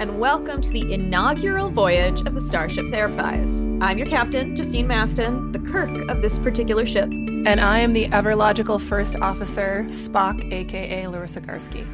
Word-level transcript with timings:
And 0.00 0.18
welcome 0.18 0.62
to 0.62 0.70
the 0.70 0.94
inaugural 0.94 1.68
voyage 1.68 2.22
of 2.22 2.32
the 2.32 2.40
Starship 2.40 2.90
Therapise. 2.90 3.66
I'm 3.82 3.98
your 3.98 4.06
captain, 4.06 4.56
Justine 4.56 4.88
Mastin, 4.88 5.52
the 5.52 5.58
Kirk 5.58 5.90
of 6.08 6.22
this 6.22 6.38
particular 6.38 6.86
ship. 6.86 7.10
And 7.10 7.60
I 7.60 7.80
am 7.80 7.92
the 7.92 8.06
ever 8.06 8.34
logical 8.34 8.78
first 8.78 9.16
officer, 9.16 9.84
Spock, 9.88 10.50
aka 10.54 11.06
Larissa 11.06 11.42
Garsky. 11.42 11.86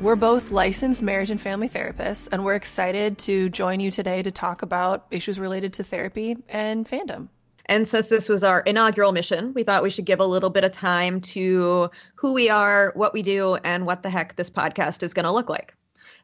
We're 0.00 0.14
both 0.14 0.52
licensed 0.52 1.02
marriage 1.02 1.32
and 1.32 1.40
family 1.40 1.68
therapists, 1.68 2.28
and 2.30 2.44
we're 2.44 2.54
excited 2.54 3.18
to 3.18 3.48
join 3.48 3.80
you 3.80 3.90
today 3.90 4.22
to 4.22 4.30
talk 4.30 4.62
about 4.62 5.06
issues 5.10 5.40
related 5.40 5.72
to 5.72 5.82
therapy 5.82 6.36
and 6.48 6.88
fandom. 6.88 7.26
And 7.66 7.88
since 7.88 8.08
this 8.08 8.28
was 8.28 8.44
our 8.44 8.60
inaugural 8.60 9.10
mission, 9.10 9.52
we 9.52 9.64
thought 9.64 9.82
we 9.82 9.90
should 9.90 10.04
give 10.04 10.20
a 10.20 10.26
little 10.26 10.50
bit 10.50 10.62
of 10.62 10.70
time 10.70 11.20
to 11.22 11.90
who 12.14 12.34
we 12.34 12.50
are, 12.50 12.92
what 12.94 13.12
we 13.12 13.22
do, 13.22 13.56
and 13.64 13.84
what 13.84 14.04
the 14.04 14.10
heck 14.10 14.36
this 14.36 14.48
podcast 14.48 15.02
is 15.02 15.12
going 15.12 15.24
to 15.24 15.32
look 15.32 15.48
like. 15.50 15.74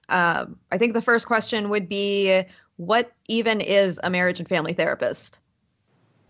Um, 0.09 0.56
I 0.73 0.78
think 0.78 0.95
the 0.95 1.03
first 1.03 1.27
question 1.27 1.69
would 1.69 1.89
be 1.89 2.45
what 2.77 3.12
even 3.27 3.61
is 3.61 4.01
a 4.03 4.11
marriage 4.11 4.39
and 4.39 4.48
family 4.48 4.73
therapist? 4.73 5.41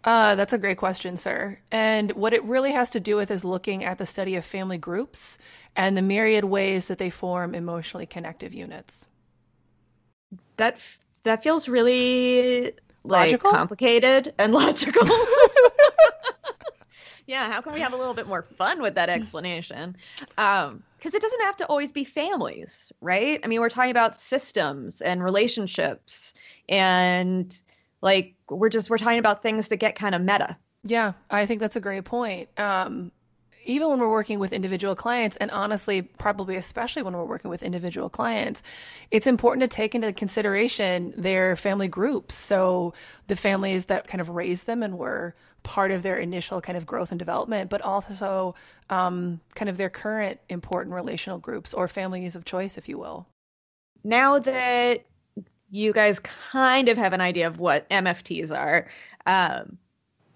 Uh, 0.05 0.35
that's 0.35 0.53
a 0.53 0.59
great 0.59 0.79
question, 0.79 1.17
sir. 1.17 1.59
And 1.71 2.13
what 2.13 2.33
it 2.33 2.43
really 2.45 2.73
has 2.73 2.89
to 2.91 3.01
do 3.01 3.17
with 3.17 3.31
is 3.31 3.45
looking 3.45 3.85
at 3.85 3.99
the 3.99 4.07
study 4.07 4.37
of 4.37 4.45
family 4.45 4.79
groups 4.79 5.39
and 5.77 5.97
the 5.97 6.03
myriad 6.03 6.45
ways 6.45 6.87
that 6.87 6.99
they 6.99 7.11
form 7.11 7.55
emotionally 7.55 8.07
connective 8.07 8.55
units. 8.55 9.07
That 10.57 10.79
that 11.25 11.43
feels 11.43 11.69
really 11.69 12.73
like 13.05 13.33
Logical? 13.33 13.51
complicated 13.51 14.35
and 14.39 14.53
logical. 14.55 15.07
yeah, 17.29 17.53
how 17.53 17.61
can 17.61 17.75
we 17.75 17.81
have 17.81 17.93
a 17.93 17.97
little 17.97 18.15
bit 18.15 18.27
more 18.27 18.43
fun 18.43 18.81
with 18.81 18.95
that 18.95 19.11
explanation? 19.11 19.97
Um, 20.39 20.83
because 20.97 21.15
it 21.15 21.21
doesn't 21.21 21.43
have 21.43 21.59
to 21.59 21.67
always 21.67 21.93
be 21.93 22.03
families, 22.03 22.91
right? 23.03 23.39
I 23.45 23.47
mean, 23.47 23.61
we're 23.61 23.69
talking 23.69 23.91
about 23.91 24.17
systems 24.17 25.03
and 25.03 25.23
relationships 25.23 26.33
and 26.69 27.55
like 28.01 28.35
we're 28.49 28.71
just 28.71 28.89
we're 28.89 28.99
talking 28.99 29.19
about 29.19 29.43
things 29.43 29.69
that 29.69 29.77
get 29.77 29.95
kind 29.95 30.15
of 30.15 30.23
meta. 30.23 30.57
Yeah, 30.85 31.13
I 31.31 31.45
think 31.45 31.61
that's 31.61 31.77
a 31.77 31.81
great 31.81 32.05
point. 32.05 32.49
Um, 32.59 33.13
even 33.69 33.89
when 33.89 34.01
we're 34.01 34.11
working 34.11 34.39
with 34.39 34.53
individual 34.53 34.97
clients, 34.97 35.37
and 35.37 35.51
honestly, 35.51 36.03
probably 36.03 36.57
especially 36.57 37.03
when 37.03 37.15
we're 37.15 37.25
working 37.25 37.51
with 37.51 37.63
individual 37.63 38.09
clients, 38.09 38.63
it's 39.11 39.27
important 39.27 39.61
to 39.71 39.75
take 39.75 39.95
into 39.95 40.13
consideration 40.13 41.13
their 41.17 41.55
family 41.55 41.87
groups. 41.87 42.35
So 42.35 42.95
the 43.27 43.37
families 43.37 43.85
that 43.85 44.07
kind 44.07 44.21
of 44.21 44.31
raised 44.31 44.67
them 44.67 44.83
and 44.83 44.99
were 44.99 45.35
part 45.63 45.91
of 45.91 46.03
their 46.03 46.17
initial 46.17 46.61
kind 46.63 46.79
of 46.79 46.87
growth 46.87 47.13
and 47.13 47.19
development, 47.19 47.69
but 47.69 47.83
also 47.83 48.55
um, 48.89 49.41
kind 49.55 49.69
of 49.69 49.77
their 49.77 49.91
current 49.91 50.41
important 50.49 50.95
relational 50.95 51.39
groups 51.39 51.75
or 51.75 51.87
families 51.89 52.35
of 52.35 52.47
choice, 52.47 52.79
if 52.79 52.89
you 52.89 52.97
will. 52.97 53.27
Now 54.03 54.39
that 54.39 55.05
you 55.71 55.93
guys 55.93 56.19
kind 56.19 56.89
of 56.89 56.97
have 56.97 57.13
an 57.13 57.21
idea 57.21 57.47
of 57.47 57.59
what 57.59 57.89
MFTs 57.91 58.57
are, 58.57 58.89
um, 59.27 59.77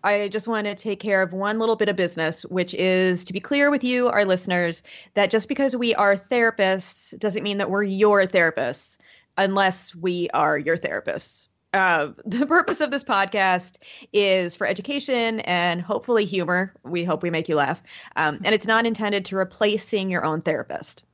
I 0.05 0.29
just 0.29 0.49
want 0.49 0.67
to 0.67 0.75
take 0.75 1.01
care 1.01 1.23
of 1.23 1.33
one 1.33 1.59
little 1.59 1.77
bit 1.77 1.89
of 1.89 1.97
business, 1.97 2.43
which 2.45 2.75
is 2.75 3.25
to 3.25 3.33
be 3.33 3.41
clear 3.41 3.71
with 3.71 3.85
you, 3.85 4.09
our 4.09 4.25
listeners, 4.25 4.83
that 5.15 5.31
just 5.31 5.49
because 5.49 5.77
we 5.77 5.95
are 5.95 6.17
therapists 6.17 7.17
doesn't 7.19 7.43
mean 7.43 7.59
that 7.59 7.71
we're 7.71 7.85
your 7.85 8.25
therapists 8.25 8.97
unless 9.39 9.95
we 9.95 10.29
are 10.31 10.59
your 10.59 10.77
therapists. 10.77 11.49
Uh, 11.73 12.09
the 12.27 12.47
purpose 12.47 12.81
of 12.81 12.91
this 12.91 13.05
podcast 13.05 13.79
is 14.13 14.57
for 14.57 14.67
education 14.67 15.41
and 15.41 15.81
hopefully 15.81 16.25
humor. 16.25 16.75
We 16.83 17.05
hope 17.05 17.23
we 17.23 17.31
make 17.31 17.49
you 17.49 17.57
laugh. 17.57 17.83
Um, 18.17 18.41
and 18.45 18.55
it's 18.55 18.67
not 18.67 18.87
intended 18.87 19.27
to 19.27 19.37
replace 19.37 19.87
seeing 19.87 20.11
your 20.11 20.25
own 20.25 20.43
therapist. 20.43 21.05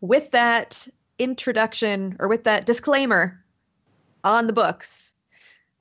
With 0.00 0.32
that 0.32 0.86
introduction 1.18 2.16
or 2.18 2.28
with 2.28 2.44
that 2.44 2.66
disclaimer 2.66 3.42
on 4.22 4.46
the 4.46 4.52
books, 4.52 5.14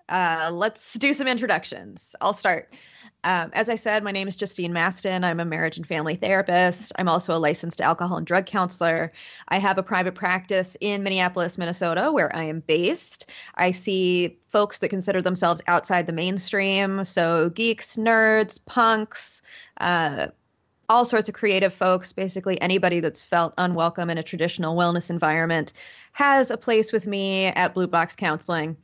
uh, 0.10 0.50
let's 0.54 0.94
do 0.94 1.14
some 1.14 1.28
introductions. 1.28 2.16
I'll 2.22 2.34
start. 2.34 2.74
Um, 3.24 3.50
as 3.54 3.70
I 3.70 3.76
said, 3.76 4.04
my 4.04 4.12
name 4.12 4.28
is 4.28 4.36
Justine 4.36 4.72
Mastin. 4.72 5.24
I'm 5.24 5.40
a 5.40 5.46
marriage 5.46 5.78
and 5.78 5.88
family 5.88 6.16
therapist. 6.16 6.92
I'm 7.00 7.10
also 7.10 7.36
a 7.36 7.40
licensed 7.40 7.82
alcohol 7.82 8.18
and 8.18 8.28
drug 8.28 8.46
counselor. 8.46 9.12
I 9.48 9.58
have 9.58 9.80
a 9.80 9.84
private 9.84 10.14
practice 10.14 10.78
in 10.80 11.02
Minneapolis, 11.02 11.58
Minnesota, 11.58 12.12
where 12.12 12.34
I 12.36 12.44
am 12.44 12.60
based. 12.60 13.32
I 13.56 13.72
see 13.72 14.38
folks 14.52 14.78
that 14.80 14.90
consider 14.90 15.24
themselves 15.24 15.62
outside 15.66 16.06
the 16.06 16.14
mainstream. 16.14 17.04
So, 17.04 17.50
geeks, 17.50 17.96
nerds, 17.96 18.60
punks, 18.64 19.42
uh, 19.82 20.28
all 20.90 21.06
sorts 21.06 21.30
of 21.30 21.36
creative 21.36 21.74
folks, 21.74 22.14
basically 22.14 22.60
anybody 22.62 23.00
that's 23.00 23.24
felt 23.24 23.54
unwelcome 23.58 24.10
in 24.10 24.18
a 24.18 24.24
traditional 24.24 24.76
wellness 24.76 25.10
environment 25.10 25.74
has 26.14 26.52
a 26.52 26.58
place 26.58 26.92
with 26.92 27.08
me 27.08 27.48
at 27.48 27.74
Blue 27.74 27.88
Box 27.88 28.16
Counseling. 28.16 28.78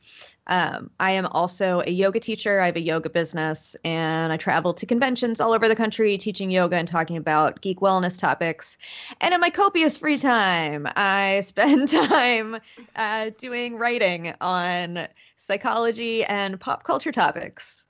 Um, 0.48 0.90
I 0.98 1.12
am 1.12 1.26
also 1.26 1.82
a 1.86 1.90
yoga 1.90 2.18
teacher. 2.18 2.60
I 2.60 2.66
have 2.66 2.76
a 2.76 2.80
yoga 2.80 3.08
business 3.08 3.76
and 3.84 4.32
I 4.32 4.36
travel 4.36 4.74
to 4.74 4.86
conventions 4.86 5.40
all 5.40 5.52
over 5.52 5.68
the 5.68 5.76
country 5.76 6.18
teaching 6.18 6.50
yoga 6.50 6.76
and 6.76 6.88
talking 6.88 7.16
about 7.16 7.60
geek 7.60 7.78
wellness 7.80 8.18
topics. 8.18 8.76
And 9.20 9.32
in 9.32 9.40
my 9.40 9.50
copious 9.50 9.98
free 9.98 10.18
time, 10.18 10.88
I 10.96 11.40
spend 11.46 11.88
time 11.88 12.58
uh, 12.96 13.30
doing 13.38 13.78
writing 13.78 14.34
on 14.40 15.06
psychology 15.36 16.24
and 16.24 16.58
pop 16.58 16.82
culture 16.82 17.12
topics. 17.12 17.86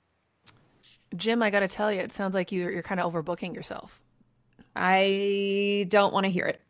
Jim, 1.15 1.41
I 1.43 1.49
got 1.49 1.61
to 1.61 1.67
tell 1.67 1.91
you, 1.91 2.01
it 2.01 2.13
sounds 2.13 2.33
like 2.33 2.51
you're, 2.51 2.71
you're 2.71 2.83
kind 2.83 2.99
of 2.99 3.11
overbooking 3.11 3.53
yourself. 3.53 3.99
I 4.75 5.85
don't 5.89 6.13
want 6.13 6.25
to 6.25 6.31
hear 6.31 6.45
it. 6.45 6.61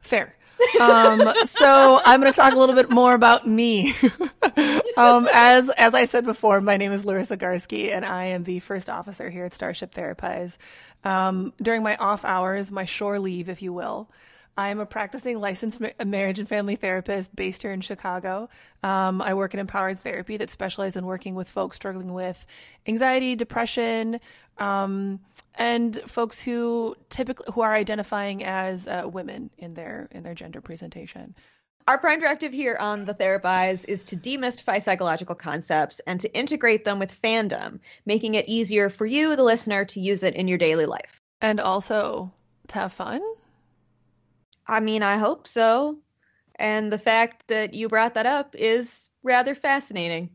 Fair. 0.00 0.34
Um, 0.80 1.20
so 1.46 2.00
I'm 2.04 2.20
going 2.20 2.32
to 2.32 2.36
talk 2.36 2.54
a 2.54 2.58
little 2.58 2.74
bit 2.74 2.90
more 2.90 3.14
about 3.14 3.46
me. 3.46 3.94
um, 4.96 5.28
as 5.32 5.68
as 5.70 5.94
I 5.94 6.04
said 6.04 6.24
before, 6.24 6.60
my 6.60 6.76
name 6.76 6.92
is 6.92 7.04
Larissa 7.04 7.36
Garsky, 7.36 7.94
and 7.94 8.04
I 8.04 8.26
am 8.26 8.44
the 8.44 8.60
first 8.60 8.88
officer 8.88 9.30
here 9.30 9.44
at 9.44 9.54
Starship 9.54 9.92
Therapise. 9.92 10.58
Um, 11.04 11.52
during 11.60 11.82
my 11.82 11.96
off 11.96 12.24
hours, 12.24 12.70
my 12.70 12.84
shore 12.84 13.18
leave, 13.18 13.48
if 13.48 13.62
you 13.62 13.72
will, 13.72 14.08
I 14.56 14.68
am 14.68 14.80
a 14.80 14.86
practicing 14.86 15.40
licensed 15.40 15.80
ma- 15.80 16.04
marriage 16.04 16.38
and 16.38 16.48
family 16.48 16.76
therapist 16.76 17.34
based 17.34 17.62
here 17.62 17.72
in 17.72 17.80
Chicago. 17.80 18.48
Um, 18.82 19.22
I 19.22 19.34
work 19.34 19.54
in 19.54 19.60
empowered 19.60 20.00
therapy 20.00 20.36
that 20.36 20.50
specializes 20.50 20.96
in 20.96 21.06
working 21.06 21.34
with 21.34 21.48
folks 21.48 21.76
struggling 21.76 22.12
with 22.12 22.44
anxiety, 22.86 23.34
depression, 23.34 24.20
um, 24.58 25.20
and 25.54 26.00
folks 26.06 26.40
who 26.40 26.96
typically 27.08 27.46
who 27.52 27.60
are 27.60 27.74
identifying 27.74 28.44
as 28.44 28.86
uh, 28.86 29.08
women 29.10 29.50
in 29.58 29.74
their 29.74 30.08
in 30.12 30.22
their 30.22 30.34
gender 30.34 30.60
presentation. 30.60 31.34
Our 31.88 31.98
prime 31.98 32.20
directive 32.20 32.52
here 32.52 32.76
on 32.78 33.06
the 33.06 33.14
Therapise 33.14 33.84
is 33.86 34.04
to 34.04 34.16
demystify 34.16 34.80
psychological 34.80 35.34
concepts 35.34 36.00
and 36.06 36.20
to 36.20 36.32
integrate 36.32 36.84
them 36.84 37.00
with 37.00 37.20
fandom, 37.20 37.80
making 38.06 38.36
it 38.36 38.48
easier 38.48 38.88
for 38.88 39.04
you, 39.04 39.34
the 39.34 39.42
listener, 39.42 39.84
to 39.86 40.00
use 40.00 40.22
it 40.22 40.36
in 40.36 40.46
your 40.46 40.58
daily 40.58 40.86
life. 40.86 41.20
And 41.40 41.58
also 41.58 42.30
to 42.68 42.74
have 42.74 42.92
fun. 42.92 43.20
I 44.66 44.80
mean, 44.80 45.02
I 45.02 45.18
hope 45.18 45.46
so. 45.46 45.98
And 46.56 46.92
the 46.92 46.98
fact 46.98 47.48
that 47.48 47.74
you 47.74 47.88
brought 47.88 48.14
that 48.14 48.26
up 48.26 48.54
is 48.56 49.10
rather 49.22 49.54
fascinating. 49.54 50.30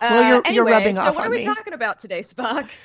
Well, 0.00 0.22
you're- 0.28 0.38
Uh, 0.38 0.52
you're 0.52 0.64
anyway, 0.64 0.72
rubbing 0.72 0.94
so 0.96 1.00
off 1.02 1.14
what 1.14 1.22
on 1.22 1.26
are 1.28 1.30
we 1.30 1.38
me. 1.38 1.44
talking 1.44 1.72
about 1.72 2.00
today, 2.00 2.20
Spock? 2.22 2.68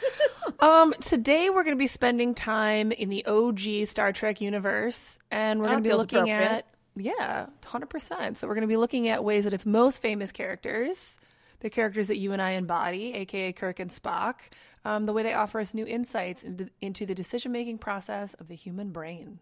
Um, 0.60 0.94
today 1.02 1.52
we're 1.52 1.64
going 1.64 1.76
to 1.76 1.80
be 1.80 1.86
spending 1.86 2.34
time 2.34 2.92
in 2.92 3.10
the 3.10 3.24
OG 3.28 3.86
Star 3.86 4.12
Trek 4.12 4.42
universe, 4.42 5.20
and 5.30 5.60
we're 5.60 5.68
going 5.68 5.84
to 5.84 5.88
be 5.88 5.94
looking 5.94 6.32
at 6.32 6.66
yeah, 6.96 7.46
hundred 7.64 7.92
percent. 7.92 8.38
So 8.38 8.48
we're 8.48 8.56
going 8.56 8.64
to 8.64 8.68
be 8.68 8.78
looking 8.78 9.08
at 9.08 9.24
ways 9.24 9.44
that 9.44 9.54
its 9.54 9.68
most 9.68 10.02
famous 10.02 10.32
characters, 10.32 11.20
the 11.60 11.70
characters 11.70 12.08
that 12.08 12.18
you 12.18 12.32
and 12.32 12.42
I 12.42 12.52
embody, 12.52 13.14
aka 13.14 13.52
Kirk 13.54 13.80
and 13.80 13.92
Spock, 13.92 14.36
um, 14.84 15.06
the 15.06 15.14
way 15.14 15.22
they 15.22 15.34
offer 15.34 15.60
us 15.60 15.76
new 15.76 15.86
insights 15.86 16.42
into, 16.44 16.70
into 16.82 17.06
the 17.06 17.14
decision 17.14 17.52
making 17.52 17.78
process 17.78 18.34
of 18.36 18.48
the 18.48 18.56
human 18.56 18.90
brain. 18.90 19.38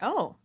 Oh. 0.00 0.36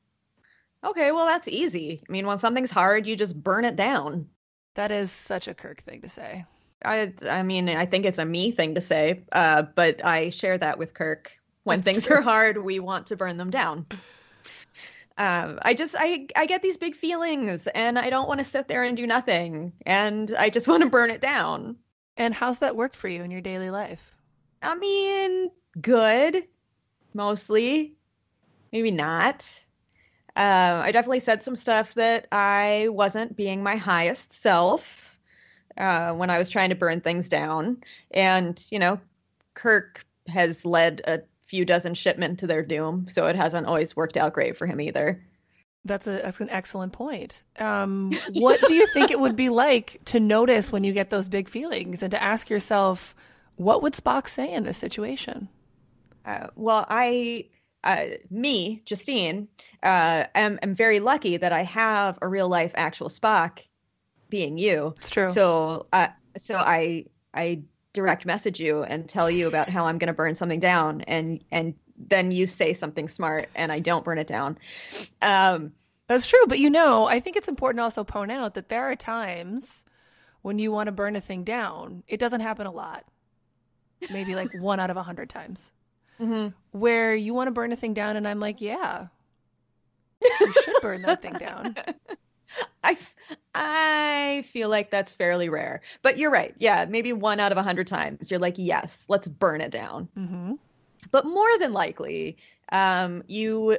Okay, 0.84 1.12
well, 1.12 1.26
that's 1.26 1.48
easy. 1.48 2.02
I 2.08 2.12
mean, 2.12 2.26
when 2.26 2.40
something's 2.40 2.72
hard, 2.72 3.06
you 3.06 3.16
just 3.16 3.42
burn 3.42 3.66
it 3.66 3.76
down. 3.76 4.28
That 4.76 4.92
is 4.92 5.12
such 5.12 5.48
a 5.48 5.54
Kirk 5.54 5.84
thing 5.84 6.02
to 6.02 6.10
say. 6.10 6.46
I, 6.84 7.14
I 7.30 7.44
mean, 7.44 7.70
I 7.70 7.86
think 7.86 8.06
it's 8.06 8.18
a 8.18 8.26
me 8.26 8.52
thing 8.52 8.76
to 8.76 8.82
say, 8.82 9.22
uh, 9.32 9.64
but 9.76 10.04
I 10.04 10.32
share 10.32 10.58
that 10.58 10.80
with 10.80 10.94
Kirk. 10.94 11.32
When 11.64 11.82
That's 11.82 11.86
things 11.86 12.08
true. 12.08 12.18
are 12.18 12.22
hard, 12.22 12.58
we 12.58 12.80
want 12.80 13.08
to 13.08 13.16
burn 13.16 13.38
them 13.38 13.52
down. 13.52 13.86
Um, 15.18 15.60
I 15.62 15.74
just 15.76 15.94
I 16.00 16.26
I 16.36 16.48
get 16.48 16.64
these 16.64 16.78
big 16.78 16.96
feelings, 16.96 17.68
and 17.68 18.00
I 18.00 18.10
don't 18.10 18.28
want 18.28 18.40
to 18.40 18.46
sit 18.46 18.68
there 18.68 18.84
and 18.84 18.98
do 18.98 19.06
nothing, 19.06 19.74
and 19.86 20.34
I 20.40 20.50
just 20.50 20.68
want 20.68 20.82
to 20.84 20.90
burn 20.90 21.12
it 21.12 21.22
down. 21.22 21.76
And 22.18 22.34
how's 22.34 22.60
that 22.60 22.76
worked 22.76 22.96
for 22.96 23.08
you 23.08 23.22
in 23.22 23.30
your 23.30 23.42
daily 23.42 23.70
life? 23.70 24.16
I 24.64 24.74
mean, 24.76 25.52
good, 25.80 26.48
mostly. 27.14 27.98
Maybe 28.72 28.92
not. 28.92 29.50
Uh, 30.36 30.82
I 30.84 30.92
definitely 30.92 31.20
said 31.20 31.44
some 31.44 31.56
stuff 31.56 31.94
that 31.96 32.28
I 32.32 32.88
wasn't 32.90 33.36
being 33.36 33.64
my 33.64 33.76
highest 33.76 34.34
self 34.34 35.18
uh, 35.78 36.14
when 36.14 36.30
I 36.30 36.38
was 36.38 36.50
trying 36.50 36.70
to 36.70 36.76
burn 36.76 37.02
things 37.02 37.28
down. 37.28 37.78
And, 38.12 38.66
you 38.70 38.80
know, 38.80 39.00
Kirk 39.54 40.06
has 40.28 40.66
led 40.66 41.02
a 41.06 41.22
few 41.48 41.66
dozen 41.66 41.94
shipmen 41.94 42.38
to 42.38 42.48
their 42.48 42.64
doom, 42.64 43.08
so 43.10 43.28
it 43.28 43.36
hasn't 43.36 43.68
always 43.68 43.96
worked 43.96 44.16
out 44.16 44.34
great 44.34 44.58
for 44.58 44.66
him 44.66 44.80
either. 44.80 45.22
That's 45.84 46.08
a 46.08 46.12
that's 46.12 46.40
an 46.40 46.50
excellent 46.50 46.94
point. 46.94 47.42
Um, 47.60 48.16
what 48.36 48.62
do 48.62 48.74
you 48.74 48.88
think 48.94 49.12
it 49.12 49.20
would 49.20 49.36
be 49.36 49.50
like 49.50 50.00
to 50.06 50.20
notice 50.20 50.72
when 50.72 50.84
you 50.84 50.94
get 50.94 51.10
those 51.10 51.28
big 51.28 51.50
feelings 51.50 52.04
and 52.04 52.12
to 52.12 52.22
ask 52.22 52.50
yourself, 52.50 53.16
what 53.56 53.82
would 53.82 53.94
Spock 53.94 54.28
say 54.28 54.52
in 54.52 54.64
this 54.64 54.78
situation? 54.78 55.50
Uh, 56.24 56.48
well, 56.56 56.86
I, 56.88 57.48
uh, 57.84 58.06
me, 58.30 58.82
Justine, 58.86 59.48
uh, 59.84 60.26
am, 60.36 60.60
am 60.62 60.76
very 60.76 61.00
lucky 61.00 61.38
that 61.38 61.52
I 61.52 61.64
have 61.64 62.20
a 62.22 62.28
real 62.28 62.48
life 62.48 62.72
actual 62.76 63.10
Spock, 63.10 63.66
being 64.30 64.58
you. 64.58 64.94
It's 64.98 65.10
true. 65.10 65.30
So, 65.30 65.88
uh, 65.92 66.08
so 66.38 66.56
I 66.58 67.06
I 67.34 67.64
direct 67.94 68.26
message 68.26 68.60
you 68.60 68.84
and 68.84 69.08
tell 69.10 69.30
you 69.30 69.48
about 69.48 69.70
how 69.70 69.86
I'm 69.86 69.98
going 69.98 70.08
to 70.08 70.14
burn 70.14 70.36
something 70.36 70.60
down, 70.60 71.02
and 71.02 71.44
and 71.52 71.74
then 71.98 72.32
you 72.32 72.48
say 72.48 72.74
something 72.74 73.08
smart, 73.08 73.50
and 73.56 73.72
I 73.72 73.80
don't 73.80 74.06
burn 74.06 74.18
it 74.18 74.28
down. 74.28 74.58
Um, 75.22 75.74
That's 76.08 76.28
true, 76.28 76.46
but 76.48 76.60
you 76.60 76.70
know, 76.70 77.06
I 77.06 77.20
think 77.20 77.36
it's 77.36 77.48
important 77.48 77.80
to 77.80 77.84
also 77.84 78.04
point 78.04 78.32
out 78.32 78.54
that 78.56 78.70
there 78.70 78.90
are 78.90 78.96
times 78.96 79.84
when 80.42 80.60
you 80.60 80.72
want 80.72 80.88
to 80.88 80.92
burn 80.92 81.16
a 81.16 81.22
thing 81.22 81.44
down. 81.44 82.04
It 82.08 82.20
doesn't 82.20 82.42
happen 82.42 82.66
a 82.66 82.72
lot. 82.72 83.06
Maybe 84.12 84.36
like 84.36 84.50
one 84.60 84.80
out 84.80 84.90
of 84.90 84.98
a 84.98 85.04
hundred 85.04 85.30
times. 85.30 85.72
Mhm. 86.22 86.54
Where 86.72 87.16
you 87.16 87.34
want 87.34 87.48
to 87.48 87.52
burn 87.52 87.72
a 87.72 87.76
thing 87.76 87.94
down, 87.94 88.16
and 88.18 88.28
I'm 88.28 88.40
like, 88.40 88.62
yeah, 88.62 89.08
you 90.40 90.54
should 90.54 90.80
burn 90.80 91.02
that 91.04 91.22
thing 91.22 91.38
down. 91.38 91.76
I 92.84 92.98
I 93.56 94.44
feel 94.48 94.70
like 94.70 94.92
that's 94.92 95.14
fairly 95.14 95.50
rare, 95.50 95.82
but 96.02 96.18
you're 96.18 96.32
right. 96.32 96.54
Yeah, 96.58 96.86
maybe 96.90 97.14
one 97.14 97.40
out 97.40 97.52
of 97.52 97.58
a 97.58 97.64
hundred 97.64 97.88
times, 97.88 98.32
you're 98.32 98.40
like, 98.40 98.56
yes, 98.58 99.06
let's 99.10 99.28
burn 99.28 99.62
it 99.62 99.72
down. 99.72 100.10
hmm 100.16 100.54
But 101.12 101.26
more 101.26 101.58
than 101.60 101.74
likely, 101.74 102.38
um, 102.72 103.24
you, 103.28 103.78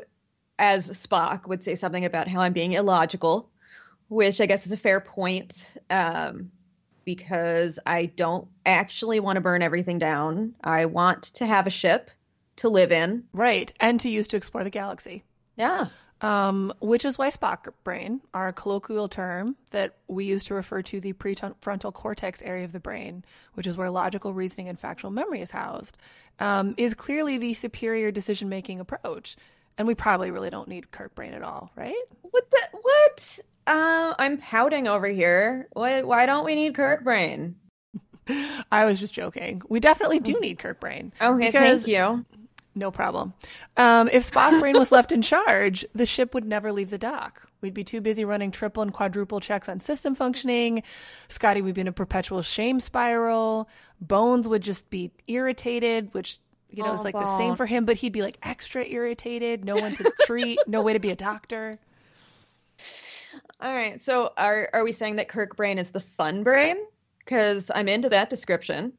as 0.59 0.89
Spock, 0.91 1.49
would 1.49 1.65
say 1.65 1.75
something 1.77 2.05
about 2.05 2.29
how 2.29 2.41
I'm 2.41 2.53
being 2.55 2.75
illogical, 2.75 3.50
which 4.09 4.41
I 4.41 4.47
guess 4.47 4.67
is 4.67 4.73
a 4.73 4.79
fair 4.79 5.00
point, 5.00 5.77
um, 5.91 6.50
because 7.05 7.79
I 7.87 8.06
don't 8.06 8.49
actually 8.67 9.21
want 9.21 9.37
to 9.37 9.43
burn 9.43 9.62
everything 9.62 9.99
down. 9.99 10.55
I 10.62 10.87
want 10.87 11.25
to 11.35 11.47
have 11.47 11.67
a 11.67 11.71
ship 11.71 12.11
to 12.56 12.69
live 12.69 12.93
in. 12.93 13.25
Right, 13.32 13.72
and 13.81 13.99
to 14.00 14.08
use 14.08 14.28
to 14.28 14.37
explore 14.37 14.64
the 14.64 14.70
galaxy. 14.70 15.25
Yeah. 15.56 15.87
Um, 16.20 16.72
which 16.81 17.04
is 17.04 17.19
why 17.19 17.31
Spock 17.31 17.72
brain, 17.82 18.20
our 18.32 18.52
colloquial 18.52 19.08
term 19.08 19.56
that 19.70 19.96
we 20.06 20.25
use 20.25 20.44
to 20.44 20.54
refer 20.54 20.81
to 20.82 21.00
the 21.00 21.14
prefrontal 21.14 21.93
cortex 21.93 22.40
area 22.43 22.64
of 22.64 22.70
the 22.70 22.78
brain, 22.78 23.25
which 23.54 23.66
is 23.66 23.76
where 23.76 23.90
logical 23.90 24.32
reasoning 24.32 24.69
and 24.69 24.78
factual 24.78 25.10
memory 25.10 25.40
is 25.40 25.50
housed, 25.50 25.99
um, 26.38 26.75
is 26.76 26.94
clearly 26.94 27.38
the 27.38 27.54
superior 27.54 28.12
decision 28.12 28.49
making 28.49 28.78
approach. 28.78 29.37
And 29.76 29.88
we 29.88 29.96
probably 29.96 30.31
really 30.31 30.50
don't 30.50 30.69
need 30.69 30.93
Kirk 30.93 31.14
brain 31.16 31.32
at 31.32 31.43
all, 31.43 31.72
right? 31.75 31.94
What 32.22 32.48
the 32.50 32.60
what? 32.81 33.38
Uh, 33.66 34.14
I'm 34.19 34.38
pouting 34.38 34.87
over 34.87 35.08
here. 35.08 35.66
Why 35.72 36.02
why 36.02 36.26
don't 36.26 36.44
we 36.44 36.55
need 36.55 36.75
Kirk 36.75 37.02
brain? 37.02 37.56
I 38.70 38.84
was 38.84 39.00
just 39.00 39.14
joking. 39.14 39.62
We 39.69 39.81
definitely 39.81 40.20
do 40.20 40.38
need 40.38 40.58
Kirk 40.58 40.78
brain. 40.78 41.12
Okay, 41.20 41.50
thank 41.50 41.87
you. 41.87 42.25
No 42.74 42.90
problem. 42.90 43.34
Um, 43.76 44.08
if 44.12 44.30
Spock 44.30 44.58
brain 44.58 44.78
was 44.78 44.90
left 44.90 45.12
in 45.12 45.20
charge, 45.20 45.84
the 45.94 46.06
ship 46.06 46.32
would 46.32 46.44
never 46.46 46.72
leave 46.72 46.90
the 46.90 46.98
dock. 46.98 47.46
We'd 47.60 47.74
be 47.74 47.84
too 47.84 48.00
busy 48.00 48.24
running 48.24 48.50
triple 48.50 48.82
and 48.82 48.92
quadruple 48.92 49.40
checks 49.40 49.69
on 49.69 49.78
system 49.78 50.14
functioning. 50.14 50.82
Scotty 51.28 51.60
would 51.62 51.74
be 51.74 51.82
in 51.82 51.88
a 51.88 51.92
perpetual 51.92 52.42
shame 52.42 52.80
spiral. 52.80 53.69
Bones 54.00 54.48
would 54.48 54.62
just 54.62 54.88
be 54.90 55.12
irritated, 55.28 56.12
which 56.14 56.38
you 56.70 56.82
know 56.82 56.94
is 56.94 57.00
Oh, 57.00 57.04
like 57.04 57.14
the 57.14 57.36
same 57.36 57.54
for 57.56 57.66
him, 57.66 57.84
but 57.84 57.96
he'd 57.98 58.12
be 58.12 58.22
like 58.22 58.38
extra 58.42 58.84
irritated. 58.84 59.64
No 59.64 59.74
one 59.76 59.94
to 59.96 60.10
treat. 60.22 60.58
No 60.66 60.82
way 60.82 60.94
to 60.94 60.98
be 60.98 61.10
a 61.10 61.16
doctor. 61.16 61.78
All 63.60 63.72
right. 63.72 64.00
So 64.02 64.32
are 64.36 64.70
are 64.72 64.82
we 64.82 64.92
saying 64.92 65.16
that 65.16 65.28
Kirk 65.28 65.56
brain 65.56 65.78
is 65.78 65.90
the 65.90 66.00
fun 66.00 66.42
brain? 66.42 66.76
Because 67.19 67.70
I'm 67.72 67.86
into 67.88 68.08
that 68.08 68.30
description, 68.30 68.92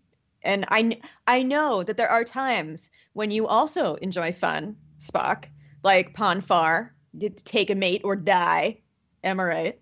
and 0.43 0.65
I 0.69 0.99
I 1.27 1.43
know 1.43 1.83
that 1.83 1.97
there 1.97 2.09
are 2.09 2.23
times 2.23 2.89
when 3.13 3.31
you 3.31 3.47
also 3.47 3.95
enjoy 3.95 4.33
fun, 4.33 4.75
Spock, 4.99 5.45
like 5.83 6.13
Pon 6.13 6.41
farr, 6.41 6.93
get 7.17 7.37
to 7.37 7.43
take 7.43 7.69
a 7.69 7.75
mate 7.75 8.01
or 8.03 8.15
die. 8.15 8.81
Am 9.23 9.39
I 9.39 9.43
right? 9.43 9.79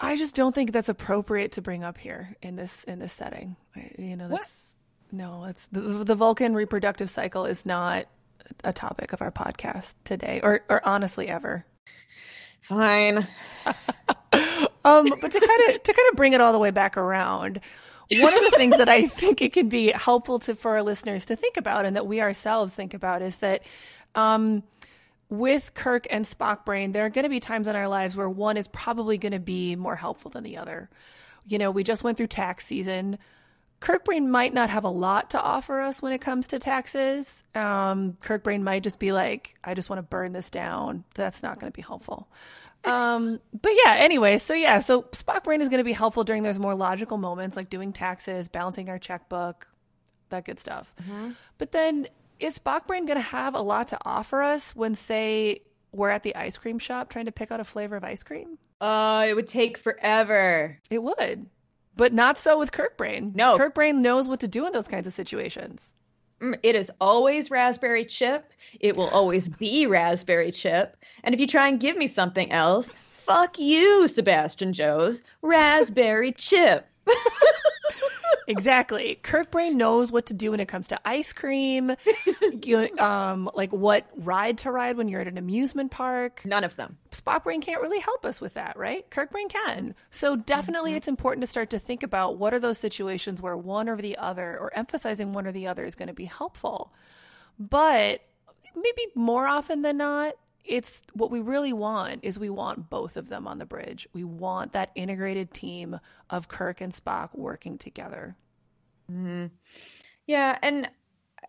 I 0.00 0.16
just 0.16 0.34
don't 0.34 0.54
think 0.54 0.72
that's 0.72 0.88
appropriate 0.88 1.52
to 1.52 1.62
bring 1.62 1.84
up 1.84 1.98
here 1.98 2.36
in 2.42 2.56
this 2.56 2.84
in 2.84 2.98
this 2.98 3.12
setting. 3.12 3.56
You 3.98 4.16
know, 4.16 4.28
What? 4.28 4.40
that's 4.40 4.74
no, 5.12 5.44
it's 5.44 5.68
the, 5.68 5.80
the 5.80 6.14
Vulcan 6.14 6.54
reproductive 6.54 7.10
cycle 7.10 7.44
is 7.44 7.66
not 7.66 8.06
a 8.64 8.72
topic 8.72 9.12
of 9.12 9.22
our 9.22 9.30
podcast 9.30 9.94
today, 10.04 10.40
or 10.42 10.62
or 10.68 10.86
honestly 10.86 11.28
ever. 11.28 11.64
Fine. 12.62 13.26
Um, 14.84 15.04
but 15.20 15.30
to 15.30 15.38
kind 15.40 15.70
of 15.76 15.82
to 15.82 15.92
kind 15.92 16.08
of 16.10 16.16
bring 16.16 16.32
it 16.32 16.40
all 16.40 16.52
the 16.52 16.58
way 16.58 16.70
back 16.72 16.96
around, 16.96 17.60
one 18.20 18.34
of 18.34 18.40
the 18.40 18.52
things 18.56 18.76
that 18.76 18.88
I 18.88 19.06
think 19.06 19.42
it 19.42 19.52
can 19.52 19.68
be 19.68 19.92
helpful 19.92 20.38
to 20.40 20.54
for 20.54 20.72
our 20.72 20.82
listeners 20.82 21.26
to 21.26 21.36
think 21.36 21.56
about, 21.56 21.84
and 21.84 21.96
that 21.96 22.06
we 22.06 22.20
ourselves 22.20 22.74
think 22.74 22.94
about, 22.94 23.22
is 23.22 23.38
that 23.38 23.62
um, 24.14 24.62
with 25.28 25.72
Kirk 25.74 26.06
and 26.10 26.24
Spock 26.24 26.64
brain, 26.64 26.92
there 26.92 27.06
are 27.06 27.10
going 27.10 27.24
to 27.24 27.30
be 27.30 27.40
times 27.40 27.68
in 27.68 27.76
our 27.76 27.88
lives 27.88 28.16
where 28.16 28.28
one 28.28 28.56
is 28.56 28.68
probably 28.68 29.18
going 29.18 29.32
to 29.32 29.38
be 29.38 29.76
more 29.76 29.96
helpful 29.96 30.30
than 30.30 30.44
the 30.44 30.58
other. 30.58 30.90
You 31.46 31.58
know, 31.58 31.70
we 31.70 31.84
just 31.84 32.04
went 32.04 32.18
through 32.18 32.28
tax 32.28 32.66
season. 32.66 33.18
Kirk 33.80 34.04
brain 34.04 34.30
might 34.30 34.54
not 34.54 34.70
have 34.70 34.84
a 34.84 34.88
lot 34.88 35.30
to 35.30 35.40
offer 35.42 35.80
us 35.80 36.00
when 36.00 36.12
it 36.12 36.20
comes 36.20 36.46
to 36.48 36.60
taxes. 36.60 37.42
Um, 37.54 38.16
Kirk 38.20 38.44
brain 38.44 38.62
might 38.62 38.84
just 38.84 39.00
be 39.00 39.10
like, 39.10 39.56
I 39.64 39.74
just 39.74 39.90
want 39.90 39.98
to 39.98 40.04
burn 40.04 40.32
this 40.32 40.50
down. 40.50 41.02
That's 41.14 41.42
not 41.42 41.58
going 41.58 41.72
to 41.72 41.76
be 41.76 41.82
helpful. 41.82 42.28
Um, 42.84 43.40
but 43.52 43.72
yeah, 43.84 43.94
anyway, 43.96 44.38
so 44.38 44.54
yeah, 44.54 44.80
so 44.80 45.02
Spock 45.02 45.44
brain 45.44 45.60
is 45.60 45.68
going 45.68 45.78
to 45.78 45.84
be 45.84 45.92
helpful 45.92 46.24
during 46.24 46.42
those 46.42 46.58
more 46.58 46.74
logical 46.74 47.16
moments 47.16 47.56
like 47.56 47.70
doing 47.70 47.92
taxes, 47.92 48.48
balancing 48.48 48.88
our 48.88 48.98
checkbook, 48.98 49.68
that 50.30 50.44
good 50.44 50.58
stuff. 50.58 50.94
But 51.58 51.72
then 51.72 52.08
is 52.40 52.58
Spock 52.58 52.86
brain 52.86 53.06
going 53.06 53.18
to 53.18 53.22
have 53.22 53.54
a 53.54 53.60
lot 53.60 53.88
to 53.88 53.98
offer 54.04 54.42
us 54.42 54.74
when, 54.74 54.94
say, 54.96 55.60
we're 55.92 56.10
at 56.10 56.22
the 56.22 56.34
ice 56.34 56.56
cream 56.56 56.78
shop 56.78 57.08
trying 57.08 57.26
to 57.26 57.32
pick 57.32 57.52
out 57.52 57.60
a 57.60 57.64
flavor 57.64 57.96
of 57.96 58.02
ice 58.02 58.22
cream? 58.22 58.58
Oh, 58.80 59.20
it 59.20 59.36
would 59.36 59.46
take 59.46 59.78
forever. 59.78 60.78
It 60.90 61.02
would. 61.02 61.46
But 61.94 62.12
not 62.12 62.38
so 62.38 62.58
with 62.58 62.72
Kirk 62.72 62.96
brain. 62.96 63.32
No. 63.34 63.56
Kirk 63.58 63.74
brain 63.74 64.02
knows 64.02 64.26
what 64.26 64.40
to 64.40 64.48
do 64.48 64.66
in 64.66 64.72
those 64.72 64.88
kinds 64.88 65.06
of 65.06 65.12
situations. 65.12 65.92
Mm, 66.42 66.58
It 66.62 66.74
is 66.74 66.90
always 67.00 67.50
raspberry 67.50 68.04
chip. 68.04 68.52
It 68.80 68.96
will 68.96 69.08
always 69.08 69.48
be 69.48 69.86
raspberry 69.86 70.50
chip. 70.50 70.96
And 71.24 71.34
if 71.34 71.40
you 71.40 71.46
try 71.46 71.68
and 71.68 71.78
give 71.80 71.96
me 71.96 72.08
something 72.08 72.50
else, 72.50 72.90
fuck 73.12 73.58
you, 73.58 74.08
Sebastian 74.08 74.72
Joe's. 74.72 75.22
Raspberry 75.40 76.32
chip. 76.32 76.86
Exactly. 78.46 79.18
Kirk 79.22 79.50
brain 79.50 79.76
knows 79.76 80.10
what 80.10 80.26
to 80.26 80.34
do 80.34 80.50
when 80.50 80.60
it 80.60 80.68
comes 80.68 80.88
to 80.88 81.00
ice 81.04 81.32
cream, 81.32 81.94
um, 82.98 83.50
like 83.54 83.72
what 83.72 84.06
ride 84.16 84.58
to 84.58 84.70
ride 84.70 84.96
when 84.96 85.08
you're 85.08 85.20
at 85.20 85.28
an 85.28 85.38
amusement 85.38 85.90
park. 85.90 86.42
None 86.44 86.64
of 86.64 86.76
them. 86.76 86.98
Spock 87.12 87.44
brain 87.44 87.60
can't 87.60 87.82
really 87.82 88.00
help 88.00 88.24
us 88.24 88.40
with 88.40 88.54
that, 88.54 88.76
right? 88.76 89.08
Kirk 89.10 89.30
brain 89.30 89.48
can. 89.48 89.94
So 90.10 90.36
definitely 90.36 90.94
it's 90.94 91.08
important 91.08 91.42
to 91.42 91.46
start 91.46 91.70
to 91.70 91.78
think 91.78 92.02
about 92.02 92.36
what 92.36 92.54
are 92.54 92.58
those 92.58 92.78
situations 92.78 93.40
where 93.40 93.56
one 93.56 93.88
or 93.88 93.96
the 93.96 94.16
other 94.18 94.58
or 94.58 94.72
emphasizing 94.74 95.32
one 95.32 95.46
or 95.46 95.52
the 95.52 95.66
other 95.66 95.84
is 95.84 95.94
going 95.94 96.08
to 96.08 96.14
be 96.14 96.24
helpful. 96.24 96.92
But 97.58 98.22
maybe 98.74 99.06
more 99.14 99.46
often 99.46 99.82
than 99.82 99.98
not, 99.98 100.34
it's 100.64 101.02
what 101.12 101.30
we 101.30 101.40
really 101.40 101.72
want 101.72 102.20
is 102.22 102.38
we 102.38 102.50
want 102.50 102.88
both 102.88 103.16
of 103.16 103.28
them 103.28 103.46
on 103.46 103.58
the 103.58 103.66
bridge. 103.66 104.08
We 104.12 104.24
want 104.24 104.72
that 104.72 104.90
integrated 104.94 105.52
team 105.52 105.98
of 106.30 106.48
Kirk 106.48 106.80
and 106.80 106.92
Spock 106.92 107.30
working 107.34 107.78
together. 107.78 108.36
Yeah, 110.26 110.58
and 110.62 110.88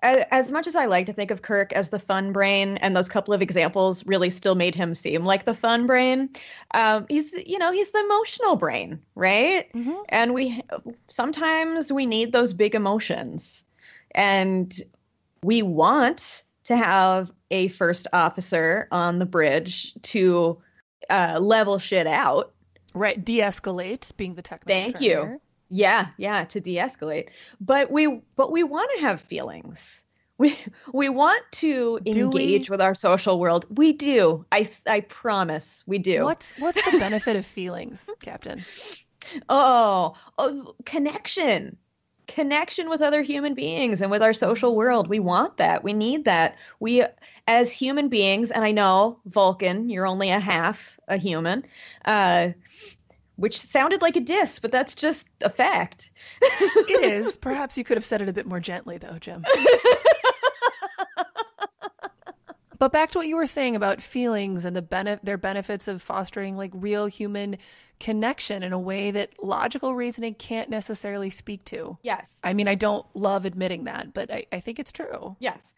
as 0.02 0.52
much 0.52 0.68
as 0.68 0.76
I 0.76 0.88
like 0.88 1.06
to 1.06 1.14
think 1.14 1.32
of 1.32 1.42
Kirk 1.42 1.72
as 1.72 1.90
the 1.90 2.00
fun 2.00 2.34
brain, 2.34 2.78
and 2.78 2.96
those 2.96 3.08
couple 3.08 3.34
of 3.34 3.42
examples 3.42 4.06
really 4.06 4.30
still 4.30 4.56
made 4.56 4.76
him 4.76 4.96
seem 4.96 5.24
like 5.24 5.46
the 5.46 5.54
fun 5.54 5.88
brain, 5.88 6.30
um, 6.74 7.06
he's 7.08 7.32
you 7.46 7.58
know 7.58 7.72
he's 7.72 7.92
the 7.92 8.04
emotional 8.04 8.56
brain, 8.56 9.00
right? 9.16 9.72
Mhm. 9.74 10.04
And 10.10 10.34
we 10.34 10.62
sometimes 11.08 11.94
we 11.94 12.06
need 12.06 12.34
those 12.34 12.54
big 12.54 12.76
emotions, 12.76 13.66
and 14.12 14.74
we 15.44 15.62
want 15.62 16.44
to 16.66 16.76
have 16.76 17.32
a 17.54 17.68
first 17.70 18.08
officer 18.12 18.88
on 18.92 19.20
the 19.20 19.26
bridge 19.26 19.94
to 20.02 20.58
uh, 21.10 21.38
level 21.40 21.78
shit 21.80 22.08
out. 22.08 22.54
Right, 22.96 23.24
de-escalate 23.24 24.16
being 24.18 24.36
the 24.36 24.42
technical. 24.42 24.74
Thank 24.74 25.00
you. 25.00 25.10
Here. 25.10 25.40
Yeah, 25.70 26.08
yeah, 26.18 26.44
to 26.46 26.60
de-escalate. 26.60 27.30
But 27.62 27.92
we 27.92 28.22
but 28.36 28.52
we 28.52 28.64
want 28.64 28.92
to 28.96 29.02
have 29.02 29.22
feelings. 29.22 30.04
We 30.40 30.58
we 30.92 31.10
want 31.10 31.44
to 31.54 32.00
Do 32.04 32.12
engage 32.12 32.70
we? 32.70 32.74
with 32.74 32.82
our 32.82 32.96
social 32.96 33.40
world. 33.40 33.66
We 33.70 33.94
do. 33.94 34.46
I 34.52 34.68
I 34.88 35.02
promise 35.02 35.84
we 35.86 36.00
do. 36.00 36.24
What's 36.24 36.52
what's 36.58 36.92
the 36.92 36.98
benefit 36.98 37.36
of 37.36 37.46
feelings, 37.46 38.10
Captain? 38.20 38.62
Oh, 39.48 40.16
oh, 40.38 40.76
connection. 40.86 41.78
Connection 42.28 42.90
with 42.90 43.02
other 43.02 43.22
human 43.22 43.54
beings 43.54 44.02
and 44.02 44.10
with 44.10 44.24
our 44.24 44.34
social 44.34 44.76
world. 44.76 45.08
We 45.08 45.20
want 45.20 45.58
that. 45.58 45.84
We 45.84 45.94
need 45.94 46.26
that. 46.26 46.58
We, 46.80 47.04
as 47.48 47.72
human 47.72 48.10
beings, 48.10 48.52
and 48.52 48.64
I 48.64 48.72
know, 48.72 49.20
Vulcan, 49.26 49.90
you're 49.90 50.08
only 50.08 50.30
a 50.30 50.40
half 50.40 50.98
a 51.08 51.18
human, 51.18 51.66
uh, 52.06 52.50
which 53.36 53.60
sounded 53.60 54.02
like 54.02 54.16
a 54.16 54.22
diss, 54.22 54.60
but 54.60 54.72
that's 54.72 54.96
just 54.96 55.28
a 55.42 55.50
fact. 55.50 56.12
It 56.42 57.04
is. 57.04 57.38
Perhaps 57.42 57.78
you 57.78 57.84
could 57.84 57.98
have 57.98 58.06
said 58.06 58.22
it 58.22 58.30
a 58.30 58.34
bit 58.34 58.46
more 58.46 58.60
gently, 58.60 58.98
though, 58.98 59.18
Jim. 59.20 59.44
But 62.84 62.92
back 62.92 63.12
to 63.12 63.20
what 63.20 63.28
you 63.28 63.38
were 63.38 63.48
saying 63.48 63.78
about 63.78 64.02
feelings 64.02 64.66
and 64.66 64.76
the 64.76 64.82
bene- 64.82 65.22
their 65.24 65.38
benefits 65.38 65.88
of 65.88 66.02
fostering 66.02 66.58
like 66.58 66.72
real 66.74 67.06
human 67.06 67.58
connection 68.02 68.62
in 68.62 68.74
a 68.74 68.78
way 68.78 69.10
that 69.10 69.42
logical 69.42 69.96
reasoning 69.96 70.34
can't 70.36 70.70
necessarily 70.70 71.30
speak 71.30 71.64
to. 71.64 71.98
yes. 72.04 72.38
I 72.44 72.52
mean, 72.52 72.68
I 72.68 72.76
don't 72.76 73.06
love 73.16 73.46
admitting 73.46 73.86
that, 73.86 74.14
but 74.14 74.30
I, 74.30 74.48
I 74.52 74.60
think 74.60 74.80
it's 74.80 74.92
true. 74.92 75.38
Yes. 75.40 75.74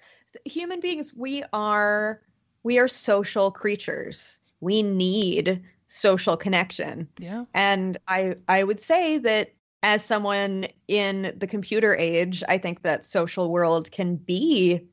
Human 0.45 0.79
beings, 0.79 1.13
we 1.15 1.43
are 1.53 2.21
we 2.63 2.79
are 2.79 2.87
social 2.87 3.51
creatures. 3.51 4.39
We 4.59 4.81
need 4.81 5.61
social 5.87 6.35
connection. 6.35 7.07
Yeah. 7.19 7.45
And 7.53 7.99
I 8.07 8.37
I 8.47 8.63
would 8.63 8.79
say 8.79 9.19
that 9.19 9.53
as 9.83 10.03
someone 10.03 10.65
in 10.87 11.35
the 11.37 11.45
computer 11.45 11.95
age, 11.95 12.41
I 12.49 12.57
think 12.57 12.81
that 12.81 13.05
social 13.05 13.51
world 13.51 13.91
can 13.91 14.15
be 14.15 14.87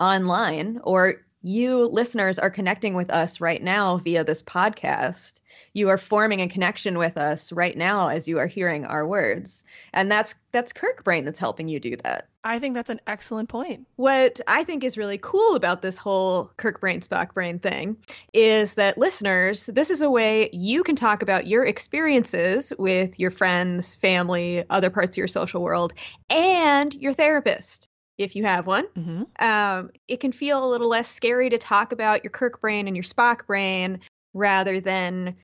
online 0.00 0.80
or 0.82 1.20
you 1.42 1.86
listeners 1.88 2.38
are 2.38 2.50
connecting 2.50 2.94
with 2.94 3.10
us 3.10 3.40
right 3.40 3.62
now 3.62 3.98
via 3.98 4.24
this 4.24 4.42
podcast. 4.42 5.40
You 5.74 5.88
are 5.88 5.98
forming 5.98 6.40
a 6.40 6.48
connection 6.48 6.98
with 6.98 7.16
us 7.16 7.52
right 7.52 7.76
now 7.76 8.08
as 8.08 8.28
you 8.28 8.38
are 8.38 8.46
hearing 8.46 8.84
our 8.84 9.06
words. 9.06 9.64
And 9.92 10.10
that's 10.10 10.34
that's 10.52 10.72
Kirk 10.72 11.02
Brain 11.04 11.24
that's 11.24 11.38
helping 11.38 11.68
you 11.68 11.80
do 11.80 11.96
that. 11.96 12.28
I 12.44 12.58
think 12.58 12.74
that's 12.74 12.90
an 12.90 13.00
excellent 13.06 13.48
point. 13.48 13.86
What 13.96 14.40
I 14.48 14.64
think 14.64 14.82
is 14.82 14.98
really 14.98 15.18
cool 15.18 15.54
about 15.54 15.80
this 15.80 15.96
whole 15.96 16.50
Kirk 16.56 16.80
Brain, 16.80 17.00
Spock 17.00 17.34
Brain 17.34 17.58
thing 17.58 17.96
is 18.32 18.74
that 18.74 18.98
listeners, 18.98 19.66
this 19.66 19.90
is 19.90 20.02
a 20.02 20.10
way 20.10 20.50
you 20.52 20.82
can 20.82 20.96
talk 20.96 21.22
about 21.22 21.46
your 21.46 21.64
experiences 21.64 22.72
with 22.78 23.18
your 23.20 23.30
friends, 23.30 23.94
family, 23.94 24.64
other 24.70 24.90
parts 24.90 25.14
of 25.14 25.18
your 25.18 25.28
social 25.28 25.62
world, 25.62 25.94
and 26.30 26.92
your 26.94 27.12
therapist, 27.12 27.88
if 28.22 28.36
you 28.36 28.44
have 28.44 28.66
one. 28.66 28.84
hmm 28.94 29.22
Um, 29.38 29.90
it 30.08 30.20
can 30.20 30.32
feel 30.32 30.64
a 30.64 30.68
little 30.70 30.88
less 30.88 31.08
scary 31.08 31.50
to 31.50 31.58
talk 31.58 31.92
about 31.92 32.24
your 32.24 32.30
Kirk 32.30 32.60
brain 32.60 32.86
and 32.86 32.96
your 32.96 33.04
Spock 33.04 33.46
brain 33.46 34.00
rather 34.34 34.80
than 34.80 35.36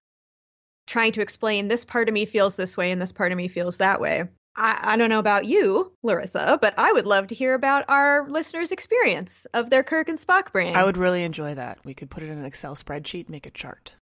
trying 0.87 1.13
to 1.13 1.21
explain 1.21 1.69
this 1.69 1.85
part 1.85 2.09
of 2.09 2.15
me 2.15 2.25
feels 2.25 2.57
this 2.57 2.77
way 2.77 2.91
and 2.91 3.01
this 3.01 3.13
part 3.13 3.31
of 3.33 3.37
me 3.37 3.49
feels 3.49 3.77
that 3.77 4.01
way. 4.01 4.25
I, 4.57 4.81
I 4.83 4.97
don't 4.97 5.11
know 5.11 5.19
about 5.19 5.45
you, 5.45 5.93
Larissa, 6.03 6.59
but 6.61 6.75
I 6.79 6.93
would 6.93 7.07
love 7.07 7.29
to 7.29 7.35
hear 7.35 7.55
about 7.55 7.85
our 7.89 8.29
listeners' 8.29 8.73
experience 8.73 9.47
of 9.55 9.71
their 9.71 9.83
Kirk 9.85 10.09
and 10.09 10.19
Spock 10.19 10.53
brain. 10.53 10.75
I 10.75 10.85
would 10.85 10.97
really 10.97 11.23
enjoy 11.23 11.55
that. 11.55 11.79
We 11.85 11.95
could 11.95 12.11
put 12.11 12.23
it 12.23 12.31
in 12.31 12.39
an 12.39 12.45
Excel 12.45 12.75
spreadsheet, 12.75 13.29
make 13.29 13.47
a 13.47 13.51
chart. 13.51 13.95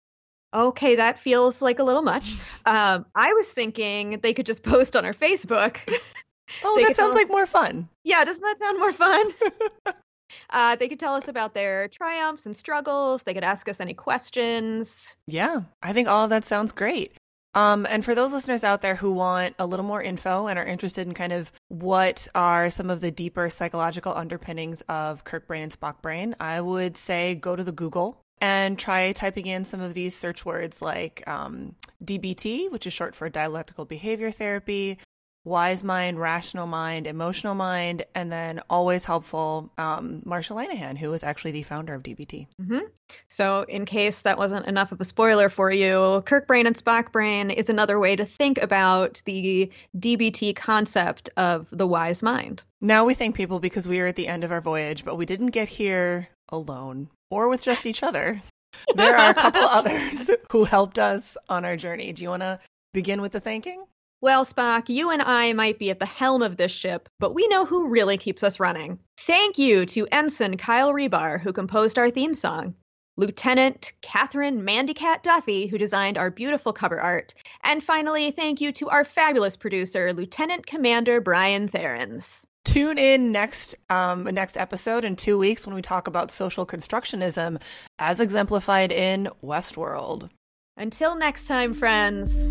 Okay, 0.54 0.95
that 0.97 1.19
feels 1.19 1.61
like 1.61 1.81
a 1.81 1.85
little 1.85 2.02
much. 2.02 2.37
Um, 2.66 3.04
I 3.14 3.35
was 3.35 3.52
thinking 3.52 4.21
they 4.23 4.33
could 4.33 4.47
just 4.47 4.62
post 4.62 4.97
on 4.97 5.04
our 5.04 5.12
Facebook. 5.12 5.76
Oh, 6.65 6.77
They 6.77 6.85
that 6.85 6.97
sounds 6.97 7.11
tell- 7.11 7.15
like 7.15 7.29
more 7.29 7.47
fun. 7.47 7.89
yeah, 8.05 8.25
doesn't 8.25 8.43
that 8.43 8.59
sound 8.59 8.79
more 8.79 8.93
fun? 8.93 9.27
uh, 10.51 10.77
they 10.77 10.89
could 10.89 11.01
tell 11.01 11.15
us 11.15 11.29
about 11.29 11.55
their 11.55 11.89
triumphs 11.89 12.47
and 12.47 12.57
struggles. 12.57 13.23
They 13.23 13.35
could 13.35 13.45
ask 13.45 13.69
us 13.69 13.81
any 13.81 13.95
questions. 13.95 15.17
Yeah, 15.27 15.63
I 15.83 15.93
think 15.93 16.09
all 16.09 16.25
of 16.25 16.31
that 16.31 16.45
sounds 16.45 16.73
great. 16.73 17.13
Um, 17.57 17.87
and 17.89 18.05
for 18.05 18.17
those 18.17 18.33
listeners 18.33 18.65
out 18.65 18.83
there 18.83 18.97
who 18.97 19.13
want 19.13 19.55
a 19.61 19.67
little 19.67 19.85
more 19.85 20.03
info 20.03 20.49
and 20.49 20.59
are 20.59 20.65
interested 20.67 21.07
in 21.07 21.15
kind 21.15 21.33
of 21.33 21.53
what 21.69 22.27
are 22.35 22.69
some 22.69 22.91
of 22.91 23.01
the 23.01 23.13
deeper 23.13 23.49
psychological 23.49 24.13
underpinnings 24.13 24.83
of 24.89 25.23
Kirk 25.23 25.47
Brain 25.47 25.63
and 25.63 25.73
Spock 25.81 26.03
Brain, 26.03 26.35
I 26.41 26.61
would 26.61 26.97
say 26.97 27.37
go 27.37 27.55
to 27.55 27.63
the 27.63 27.71
Google 27.71 28.21
and 28.41 28.77
try 28.77 29.13
typing 29.13 29.47
in 29.47 29.63
some 29.65 29.81
of 29.81 29.95
these 29.95 30.17
search 30.17 30.45
words 30.45 30.83
like 30.83 31.23
um, 31.29 31.77
DBT, 32.05 32.73
which 32.73 32.89
is 32.89 32.93
short 32.93 33.15
for 33.15 33.29
dialectical 33.29 33.85
behavior 33.85 34.33
therapy, 34.33 34.99
wise 35.45 35.85
mind, 35.85 36.19
rational 36.19 36.67
mind, 36.67 37.07
emotional 37.07 37.55
mind, 37.55 38.05
and 38.15 38.33
then 38.33 38.61
always 38.71 39.05
helpful 39.05 39.71
um, 39.79 40.23
Marsha 40.27 40.57
Linehan, 40.57 40.97
who 40.97 41.11
was 41.11 41.23
actually 41.23 41.53
the 41.53 41.63
founder 41.63 41.95
of 41.95 42.03
DBT. 42.03 42.47
So, 43.29 43.63
in 43.69 43.85
case 43.85 44.23
that 44.23 44.39
wasn't 44.39 44.67
enough 44.67 44.93
of 44.93 45.01
a 45.01 45.05
spoiler 45.05 45.49
for 45.49 45.71
you, 45.71 46.23
Kirk 46.27 46.47
brain 46.47 46.67
and 46.67 46.77
Spock 46.77 47.13
brain 47.13 47.51
is 47.51 47.69
another 47.69 47.99
way 47.99 48.17
to 48.17 48.25
think 48.25 48.61
about 48.63 49.23
the 49.27 49.71
DBT 49.99 50.57
concept 50.57 51.31
of 51.37 51.69
the 51.71 51.87
wise 51.87 52.23
mind. 52.23 52.65
Now 52.81 53.05
we 53.05 53.15
thank 53.15 53.37
people 53.37 53.61
because 53.61 53.89
we 53.89 54.01
are 54.01 54.07
at 54.07 54.17
the 54.17 54.29
end 54.29 54.45
of 54.45 54.53
our 54.53 54.61
voyage, 54.61 55.05
but 55.05 55.17
we 55.17 55.27
didn't 55.27 55.49
get 55.49 55.69
here 55.69 56.29
alone 56.49 57.09
or 57.31 57.49
with 57.49 57.63
just 57.63 57.87
each 57.87 58.03
other. 58.03 58.43
There 58.95 59.17
are 59.17 59.31
a 59.31 59.35
couple 59.35 59.63
others 59.63 60.31
who 60.51 60.65
helped 60.65 60.99
us 60.99 61.37
on 61.49 61.65
our 61.65 61.77
journey. 61.77 62.13
Do 62.13 62.23
you 62.23 62.29
want 62.29 62.43
to 62.43 62.59
begin 62.93 63.21
with 63.21 63.33
the 63.33 63.41
thanking? 63.41 63.85
Well, 64.25 64.47
Spock, 64.47 64.88
you 64.88 65.11
and 65.11 65.21
I 65.21 65.52
might 65.52 65.78
be 65.78 65.90
at 65.90 65.99
the 65.99 66.07
helm 66.07 66.40
of 66.40 66.57
this 66.57 66.73
ship, 66.73 67.11
but 67.21 67.35
we 67.35 67.47
know 67.49 67.66
who 67.66 67.88
really 67.88 68.16
keeps 68.16 68.43
us 68.43 68.59
running. 68.59 68.99
Thank 69.19 69.59
you 69.59 69.85
to 69.85 70.09
Ensign 70.11 70.57
Kyle 70.57 70.95
Rebar, 70.95 71.38
who 71.38 71.52
composed 71.52 71.99
our 71.99 72.09
theme 72.09 72.35
song, 72.35 72.75
Lieutenant 73.19 73.93
Catherine 74.00 74.62
Mandycat 74.62 75.23
Duffy, 75.23 75.66
who 75.66 75.76
designed 75.76 76.16
our 76.16 76.31
beautiful 76.31 76.73
cover 76.73 76.99
art, 76.99 77.35
and 77.64 77.85
finally, 77.85 78.31
thank 78.31 78.62
you 78.62 78.73
to 78.73 78.88
our 78.88 79.04
fabulous 79.04 79.59
producer, 79.59 80.14
Lieutenant 80.14 80.66
Commander 80.66 81.21
Brian 81.21 81.69
Therens. 81.69 82.47
Tune 82.64 82.97
in 82.97 83.31
next 83.31 83.75
um, 83.90 84.25
next 84.25 84.57
episode 84.57 85.04
in 85.04 85.16
two 85.16 85.37
weeks 85.37 85.66
when 85.66 85.75
we 85.75 85.83
talk 85.83 86.07
about 86.07 86.31
social 86.31 86.64
constructionism 86.64 87.61
as 87.99 88.21
exemplified 88.21 88.90
in 88.90 89.28
Westworld. 89.43 90.31
Until 90.78 91.14
next 91.14 91.47
time, 91.47 91.75
friends, 91.75 92.50